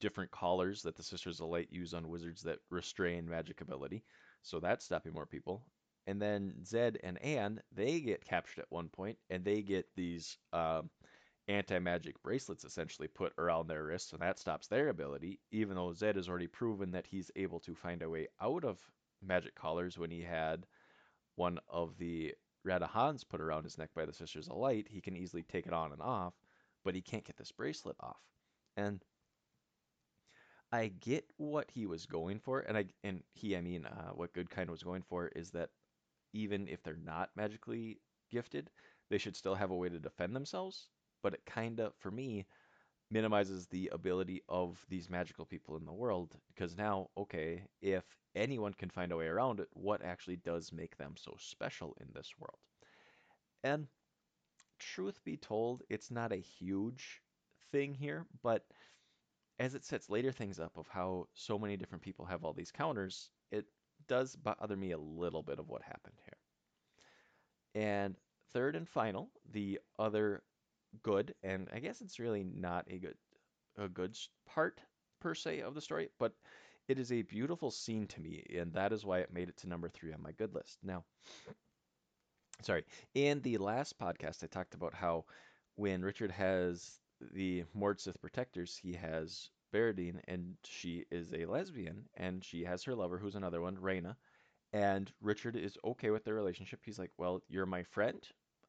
different 0.00 0.30
collars 0.30 0.82
that 0.82 0.96
the 0.96 1.02
Sisters 1.02 1.40
of 1.40 1.48
Light 1.48 1.68
use 1.70 1.94
on 1.94 2.08
wizards 2.08 2.42
that 2.42 2.58
restrain 2.70 3.28
magic 3.28 3.60
ability. 3.60 4.04
So 4.42 4.60
that's 4.60 4.84
stopping 4.84 5.12
more 5.12 5.26
people. 5.26 5.64
And 6.06 6.22
then 6.22 6.54
Zedd 6.64 6.96
and 7.02 7.20
Anne, 7.22 7.60
they 7.70 8.00
get 8.00 8.24
captured 8.24 8.62
at 8.62 8.70
one 8.70 8.88
point, 8.88 9.18
and 9.28 9.44
they 9.44 9.60
get 9.60 9.86
these 9.94 10.38
uh, 10.52 10.82
anti-magic 11.48 12.22
bracelets 12.22 12.64
essentially 12.64 13.08
put 13.08 13.32
around 13.38 13.66
their 13.66 13.84
wrists, 13.84 14.12
and 14.12 14.20
that 14.20 14.38
stops 14.38 14.68
their 14.68 14.88
ability, 14.88 15.40
even 15.50 15.76
though 15.76 15.90
Zedd 15.90 16.16
has 16.16 16.28
already 16.28 16.46
proven 16.46 16.90
that 16.92 17.06
he's 17.06 17.30
able 17.36 17.58
to 17.60 17.74
find 17.74 18.02
a 18.02 18.10
way 18.10 18.28
out 18.40 18.64
of 18.64 18.78
magic 19.22 19.54
collars 19.54 19.98
when 19.98 20.10
he 20.10 20.22
had 20.22 20.66
one 21.36 21.58
of 21.68 21.96
the 21.98 22.34
Rada'Hans 22.66 23.26
put 23.28 23.40
around 23.40 23.64
his 23.64 23.78
neck 23.78 23.90
by 23.94 24.04
the 24.04 24.12
Sisters 24.12 24.48
of 24.48 24.56
Light. 24.56 24.86
He 24.90 25.00
can 25.00 25.16
easily 25.16 25.42
take 25.42 25.66
it 25.66 25.72
on 25.72 25.92
and 25.92 26.02
off, 26.02 26.34
but 26.84 26.94
he 26.94 27.00
can't 27.00 27.24
get 27.24 27.36
this 27.36 27.52
bracelet 27.52 27.96
off. 28.00 28.20
And 28.76 29.02
I 30.70 30.88
get 30.88 31.24
what 31.38 31.70
he 31.70 31.86
was 31.86 32.04
going 32.04 32.40
for, 32.40 32.60
and 32.60 32.76
I 32.76 32.84
and 33.02 33.22
he, 33.32 33.56
I 33.56 33.62
mean, 33.62 33.86
uh, 33.86 34.10
what 34.10 34.34
Goodkind 34.34 34.68
was 34.68 34.82
going 34.82 35.02
for 35.02 35.28
is 35.28 35.50
that 35.52 35.70
even 36.34 36.68
if 36.68 36.82
they're 36.82 36.96
not 37.02 37.30
magically 37.34 38.00
gifted, 38.30 38.70
they 39.08 39.16
should 39.16 39.34
still 39.34 39.54
have 39.54 39.70
a 39.70 39.76
way 39.76 39.88
to 39.88 39.98
defend 39.98 40.36
themselves 40.36 40.90
but 41.22 41.34
it 41.34 41.44
kind 41.46 41.80
of, 41.80 41.94
for 41.96 42.10
me, 42.10 42.46
minimizes 43.10 43.66
the 43.66 43.88
ability 43.92 44.42
of 44.48 44.84
these 44.88 45.08
magical 45.08 45.46
people 45.46 45.76
in 45.76 45.84
the 45.84 45.92
world 45.92 46.34
because 46.48 46.76
now, 46.76 47.08
okay, 47.16 47.64
if 47.80 48.04
anyone 48.34 48.74
can 48.74 48.90
find 48.90 49.12
a 49.12 49.16
way 49.16 49.26
around 49.26 49.60
it, 49.60 49.68
what 49.72 50.02
actually 50.02 50.36
does 50.36 50.72
make 50.72 50.96
them 50.96 51.14
so 51.16 51.34
special 51.38 51.96
in 52.00 52.08
this 52.12 52.32
world? 52.38 52.58
And 53.64 53.86
truth 54.78 55.22
be 55.24 55.36
told, 55.36 55.82
it's 55.88 56.10
not 56.10 56.32
a 56.32 56.36
huge 56.36 57.22
thing 57.72 57.94
here, 57.94 58.26
but 58.42 58.64
as 59.58 59.74
it 59.74 59.84
sets 59.84 60.08
later 60.10 60.30
things 60.30 60.60
up 60.60 60.76
of 60.76 60.86
how 60.88 61.26
so 61.34 61.58
many 61.58 61.76
different 61.76 62.02
people 62.02 62.24
have 62.26 62.44
all 62.44 62.52
these 62.52 62.70
counters, 62.70 63.30
it 63.50 63.64
does 64.06 64.36
bother 64.36 64.76
me 64.76 64.92
a 64.92 64.98
little 64.98 65.42
bit 65.42 65.58
of 65.58 65.68
what 65.68 65.82
happened 65.82 66.18
here. 66.24 66.36
And 67.74 68.16
third 68.52 68.76
and 68.76 68.88
final, 68.88 69.30
the 69.50 69.80
other 69.98 70.42
good, 71.02 71.34
and 71.42 71.68
I 71.72 71.78
guess 71.80 72.00
it's 72.00 72.18
really 72.18 72.44
not 72.44 72.86
a 72.90 72.98
good 72.98 73.16
a 73.78 73.88
good 73.88 74.18
part 74.46 74.80
per 75.20 75.34
se 75.34 75.60
of 75.60 75.74
the 75.74 75.80
story, 75.80 76.08
but 76.18 76.32
it 76.88 76.98
is 76.98 77.12
a 77.12 77.22
beautiful 77.22 77.70
scene 77.70 78.06
to 78.08 78.20
me, 78.20 78.44
and 78.58 78.72
that 78.74 78.92
is 78.92 79.04
why 79.04 79.18
it 79.20 79.32
made 79.32 79.48
it 79.48 79.56
to 79.58 79.68
number 79.68 79.88
three 79.88 80.12
on 80.12 80.22
my 80.22 80.32
good 80.32 80.54
list. 80.54 80.78
Now, 80.82 81.04
sorry, 82.62 82.84
in 83.14 83.40
the 83.42 83.58
last 83.58 83.98
podcast, 83.98 84.42
I 84.42 84.46
talked 84.46 84.74
about 84.74 84.94
how 84.94 85.24
when 85.76 86.02
Richard 86.02 86.30
has 86.32 87.00
the 87.20 87.64
Mord-Sith 87.74 88.20
protectors, 88.20 88.76
he 88.76 88.92
has 88.94 89.50
Berdine, 89.72 90.20
and 90.28 90.56
she 90.64 91.04
is 91.10 91.32
a 91.32 91.46
lesbian, 91.46 92.08
and 92.16 92.44
she 92.44 92.64
has 92.64 92.82
her 92.84 92.94
lover, 92.94 93.18
who's 93.18 93.34
another 93.36 93.60
one, 93.60 93.76
Raina. 93.76 94.16
And 94.72 95.12
Richard 95.20 95.56
is 95.56 95.78
okay 95.84 96.10
with 96.10 96.24
their 96.24 96.34
relationship. 96.34 96.80
He's 96.84 96.98
like, 96.98 97.12
Well, 97.18 97.42
you're 97.48 97.66
my 97.66 97.84
friend. 97.84 98.26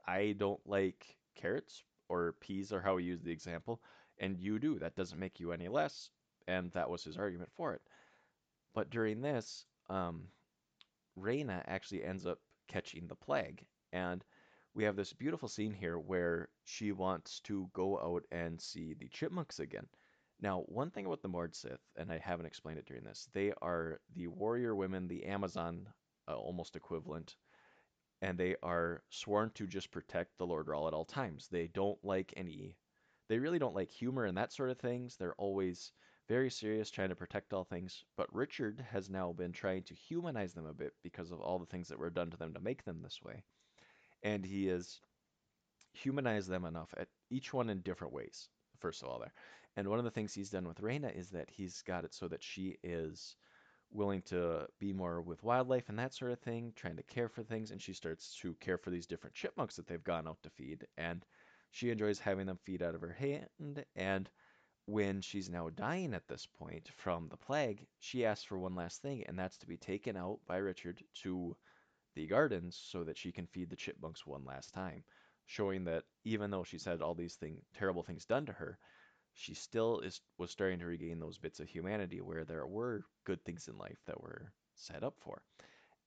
I 0.07 0.35
don't 0.37 0.61
like 0.67 1.17
carrots, 1.35 1.83
or 2.09 2.35
peas 2.41 2.73
are 2.73 2.81
how 2.81 2.95
we 2.95 3.03
use 3.03 3.21
the 3.21 3.31
example, 3.31 3.81
and 4.19 4.37
you 4.37 4.59
do. 4.59 4.79
That 4.79 4.95
doesn't 4.95 5.19
make 5.19 5.39
you 5.39 5.51
any 5.51 5.67
less. 5.69 6.09
And 6.47 6.71
that 6.71 6.89
was 6.89 7.03
his 7.03 7.17
argument 7.17 7.51
for 7.55 7.73
it. 7.73 7.81
But 8.73 8.89
during 8.89 9.21
this, 9.21 9.65
um, 9.89 10.23
Raina 11.17 11.63
actually 11.67 12.03
ends 12.03 12.25
up 12.25 12.39
catching 12.67 13.07
the 13.07 13.15
plague. 13.15 13.65
And 13.93 14.23
we 14.73 14.83
have 14.83 14.95
this 14.95 15.13
beautiful 15.13 15.47
scene 15.47 15.73
here 15.73 15.99
where 15.99 16.49
she 16.65 16.91
wants 16.91 17.39
to 17.41 17.69
go 17.73 17.99
out 17.99 18.23
and 18.31 18.59
see 18.59 18.93
the 18.93 19.09
chipmunks 19.09 19.59
again. 19.59 19.87
Now, 20.41 20.61
one 20.67 20.89
thing 20.89 21.05
about 21.05 21.21
the 21.21 21.27
Mord-Sith, 21.27 21.81
and 21.97 22.11
I 22.11 22.17
haven't 22.17 22.45
explained 22.45 22.79
it 22.79 22.85
during 22.85 23.03
this, 23.03 23.27
they 23.33 23.51
are 23.61 23.99
the 24.15 24.27
warrior 24.27 24.75
women, 24.75 25.07
the 25.07 25.25
Amazon 25.25 25.85
uh, 26.27 26.35
almost 26.35 26.75
equivalent 26.75 27.35
and 28.21 28.37
they 28.37 28.55
are 28.61 29.03
sworn 29.09 29.51
to 29.55 29.67
just 29.67 29.91
protect 29.91 30.37
the 30.37 30.45
Lord 30.45 30.67
Rahl 30.67 30.87
at 30.87 30.93
all 30.93 31.05
times. 31.05 31.47
They 31.49 31.67
don't 31.67 32.03
like 32.03 32.33
any, 32.35 32.75
they 33.29 33.39
really 33.39 33.59
don't 33.59 33.75
like 33.75 33.89
humor 33.89 34.25
and 34.25 34.37
that 34.37 34.51
sort 34.51 34.69
of 34.69 34.77
things. 34.77 35.15
They're 35.15 35.35
always 35.35 35.91
very 36.27 36.51
serious, 36.51 36.91
trying 36.91 37.09
to 37.09 37.15
protect 37.15 37.53
all 37.53 37.63
things. 37.63 38.03
But 38.15 38.33
Richard 38.33 38.85
has 38.91 39.09
now 39.09 39.33
been 39.33 39.51
trying 39.51 39.83
to 39.83 39.95
humanize 39.95 40.53
them 40.53 40.67
a 40.67 40.73
bit 40.73 40.93
because 41.03 41.31
of 41.31 41.39
all 41.39 41.57
the 41.59 41.65
things 41.65 41.87
that 41.87 41.99
were 41.99 42.11
done 42.11 42.29
to 42.29 42.37
them 42.37 42.53
to 42.53 42.59
make 42.59 42.83
them 42.85 43.01
this 43.01 43.19
way. 43.23 43.43
And 44.21 44.45
he 44.45 44.67
has 44.67 44.99
humanized 45.93 46.49
them 46.49 46.65
enough 46.65 46.93
at 46.97 47.07
each 47.29 47.53
one 47.53 47.69
in 47.69 47.81
different 47.81 48.13
ways, 48.13 48.49
first 48.79 49.01
of 49.01 49.09
all, 49.09 49.19
there. 49.19 49.33
And 49.75 49.87
one 49.87 49.97
of 49.97 50.05
the 50.05 50.11
things 50.11 50.33
he's 50.33 50.49
done 50.51 50.67
with 50.67 50.81
Raina 50.81 51.17
is 51.17 51.29
that 51.29 51.49
he's 51.49 51.81
got 51.81 52.03
it 52.03 52.13
so 52.13 52.27
that 52.27 52.43
she 52.43 52.77
is 52.83 53.35
willing 53.91 54.21
to 54.23 54.67
be 54.79 54.93
more 54.93 55.21
with 55.21 55.43
wildlife 55.43 55.89
and 55.89 55.99
that 55.99 56.13
sort 56.13 56.31
of 56.31 56.39
thing, 56.39 56.73
trying 56.75 56.97
to 56.97 57.03
care 57.03 57.29
for 57.29 57.43
things, 57.43 57.71
and 57.71 57.81
she 57.81 57.93
starts 57.93 58.35
to 58.41 58.53
care 58.55 58.77
for 58.77 58.89
these 58.91 59.07
different 59.07 59.35
chipmunks 59.35 59.75
that 59.75 59.87
they've 59.87 60.03
gone 60.03 60.27
out 60.27 60.41
to 60.43 60.49
feed, 60.49 60.87
and 60.97 61.25
she 61.71 61.89
enjoys 61.89 62.19
having 62.19 62.45
them 62.47 62.57
feed 62.63 62.81
out 62.81 62.95
of 62.95 63.01
her 63.01 63.13
hand, 63.13 63.85
and 63.95 64.29
when 64.85 65.21
she's 65.21 65.49
now 65.49 65.69
dying 65.69 66.13
at 66.13 66.27
this 66.27 66.45
point 66.47 66.89
from 66.89 67.27
the 67.29 67.37
plague, 67.37 67.87
she 67.99 68.25
asks 68.25 68.45
for 68.45 68.57
one 68.59 68.75
last 68.75 69.01
thing, 69.01 69.23
and 69.27 69.37
that's 69.37 69.57
to 69.57 69.67
be 69.67 69.77
taken 69.77 70.17
out 70.17 70.39
by 70.47 70.57
Richard 70.57 71.03
to 71.21 71.55
the 72.15 72.27
gardens 72.27 72.75
so 72.77 73.03
that 73.03 73.17
she 73.17 73.31
can 73.31 73.47
feed 73.47 73.69
the 73.69 73.75
chipmunks 73.75 74.25
one 74.25 74.45
last 74.45 74.73
time. 74.73 75.03
showing 75.45 75.83
that 75.85 76.03
even 76.23 76.51
though 76.51 76.63
she's 76.63 76.85
had 76.85 77.01
all 77.01 77.15
these 77.15 77.35
thing, 77.35 77.61
terrible 77.73 78.03
things 78.03 78.25
done 78.25 78.45
to 78.45 78.53
her, 78.53 78.77
she 79.39 79.53
still 79.53 79.99
is 80.01 80.19
was 80.37 80.51
starting 80.51 80.79
to 80.79 80.85
regain 80.85 81.19
those 81.19 81.37
bits 81.37 81.61
of 81.61 81.69
humanity 81.69 82.19
where 82.19 82.43
there 82.43 82.67
were 82.67 83.05
good 83.25 83.43
things 83.45 83.69
in 83.69 83.77
life 83.77 83.99
that 84.05 84.19
were 84.21 84.51
set 84.75 85.03
up 85.03 85.15
for. 85.21 85.41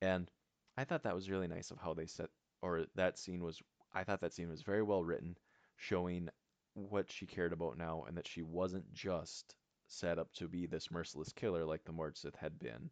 And 0.03 0.31
I 0.77 0.85
thought 0.85 1.03
that 1.05 1.15
was 1.15 1.31
really 1.31 1.49
nice 1.49 1.71
of 1.71 1.79
how 1.79 1.95
they 1.95 2.07
set, 2.07 2.29
or 2.61 2.85
that 2.95 3.19
scene 3.19 3.43
was, 3.43 3.61
I 3.95 4.05
thought 4.05 4.21
that 4.21 4.35
scene 4.35 4.51
was 4.51 4.63
very 4.63 4.83
well 4.83 5.03
written, 5.03 5.37
showing 5.77 6.29
what 6.75 7.11
she 7.11 7.27
cared 7.27 7.53
about 7.53 7.79
now 7.79 8.05
and 8.07 8.17
that 8.17 8.29
she 8.29 8.43
wasn't 8.43 8.93
just 8.93 9.55
set 9.87 10.19
up 10.19 10.33
to 10.35 10.49
be 10.49 10.67
this 10.67 10.91
merciless 10.91 11.33
killer 11.33 11.65
like 11.65 11.85
the 11.85 11.93
Mord-Sith 11.93 12.37
had 12.37 12.59
been 12.59 12.91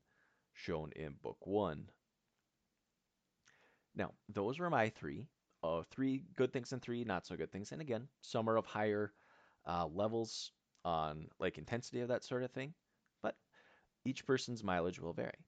shown 0.55 0.91
in 0.97 1.15
book 1.23 1.39
one. 1.47 1.85
Now, 3.95 4.13
those 4.29 4.59
were 4.59 4.71
my 4.71 4.89
three. 4.89 5.29
Uh, 5.63 5.83
three 5.91 6.25
good 6.37 6.53
things 6.53 6.73
and 6.73 6.81
three 6.81 7.05
not 7.05 7.27
so 7.27 7.37
good 7.37 7.53
things. 7.53 7.73
And 7.73 7.83
again, 7.83 8.09
some 8.23 8.49
are 8.49 8.57
of 8.57 8.65
higher 8.65 9.13
uh, 9.67 9.87
levels 9.87 10.53
on 10.85 11.27
like 11.39 11.59
intensity 11.59 12.01
of 12.01 12.09
that 12.09 12.25
sort 12.25 12.43
of 12.43 12.51
thing, 12.51 12.75
but 13.23 13.37
each 14.05 14.27
person's 14.27 14.65
mileage 14.65 15.01
will 15.01 15.13
vary. 15.13 15.45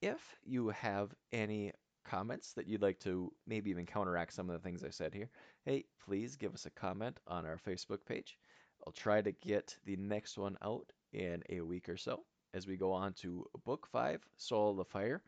If 0.00 0.36
you 0.44 0.68
have 0.70 1.14
any 1.32 1.72
comments 2.04 2.52
that 2.54 2.66
you'd 2.66 2.82
like 2.82 2.98
to 3.00 3.32
maybe 3.46 3.70
even 3.70 3.86
counteract 3.86 4.32
some 4.32 4.48
of 4.48 4.54
the 4.54 4.66
things 4.66 4.82
I 4.82 4.90
said 4.90 5.12
here, 5.12 5.28
hey, 5.64 5.84
please 6.04 6.36
give 6.36 6.54
us 6.54 6.66
a 6.66 6.70
comment 6.70 7.20
on 7.26 7.44
our 7.44 7.58
Facebook 7.58 8.04
page. 8.06 8.38
I'll 8.86 8.92
try 8.92 9.20
to 9.20 9.32
get 9.32 9.76
the 9.84 9.96
next 9.96 10.38
one 10.38 10.56
out 10.62 10.92
in 11.12 11.42
a 11.50 11.60
week 11.60 11.88
or 11.88 11.96
so 11.96 12.24
as 12.54 12.66
we 12.66 12.76
go 12.76 12.92
on 12.92 13.12
to 13.14 13.44
Book 13.64 13.86
5, 13.92 14.26
Soul 14.36 14.70
of 14.70 14.76
the 14.78 14.84
Fire. 14.84 15.22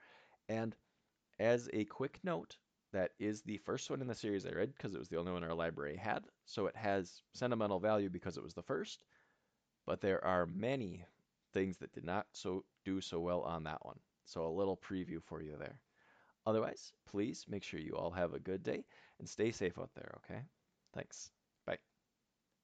And 0.48 0.74
as 1.38 1.68
a 1.72 1.84
quick 1.84 2.18
note, 2.24 2.56
that 2.92 3.12
is 3.18 3.42
the 3.42 3.58
first 3.58 3.90
one 3.90 4.00
in 4.00 4.06
the 4.06 4.14
series 4.14 4.46
I 4.46 4.50
read 4.50 4.72
because 4.74 4.94
it 4.94 4.98
was 4.98 5.08
the 5.08 5.18
only 5.18 5.32
one 5.32 5.44
our 5.44 5.54
library 5.54 5.96
had. 5.96 6.24
So 6.44 6.66
it 6.66 6.76
has 6.76 7.22
sentimental 7.34 7.80
value 7.80 8.10
because 8.10 8.36
it 8.36 8.42
was 8.42 8.54
the 8.54 8.62
first. 8.62 9.04
But 9.86 10.00
there 10.00 10.24
are 10.24 10.46
many 10.46 11.04
things 11.52 11.78
that 11.78 11.92
did 11.92 12.04
not 12.04 12.26
so 12.32 12.64
do 12.84 13.00
so 13.00 13.20
well 13.20 13.42
on 13.42 13.64
that 13.64 13.84
one. 13.84 13.98
So 14.24 14.46
a 14.46 14.48
little 14.48 14.76
preview 14.76 15.22
for 15.22 15.42
you 15.42 15.56
there. 15.58 15.80
Otherwise, 16.46 16.92
please 17.06 17.44
make 17.48 17.62
sure 17.62 17.80
you 17.80 17.96
all 17.96 18.10
have 18.10 18.34
a 18.34 18.38
good 18.38 18.62
day 18.62 18.84
and 19.18 19.28
stay 19.28 19.50
safe 19.50 19.78
out 19.78 19.90
there, 19.94 20.18
okay? 20.24 20.42
Thanks. 20.94 21.30